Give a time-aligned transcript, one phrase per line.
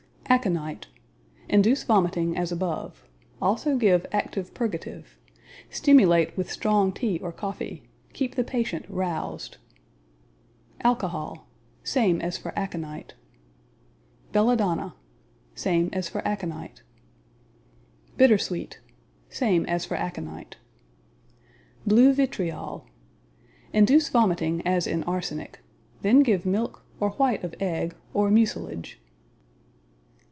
[0.29, 0.87] Aconite
[1.49, 3.03] Induce vomiting as above.
[3.41, 5.17] Also give active purgative.
[5.69, 7.83] Stimulate with strong tea or coffee.
[8.13, 9.57] Keep the patient roused.
[10.85, 11.49] Alcohol
[11.83, 13.13] Same as for aconite.
[14.31, 14.95] Belladonna
[15.53, 16.81] Same as for aconite.
[18.15, 18.79] Bitter sweet
[19.29, 20.55] Same as for aconite.
[21.85, 22.87] Blue vitriol
[23.73, 25.59] Induce vomiting as in arsenic.
[26.03, 28.97] Then give milk, or white of egg, or mucilage.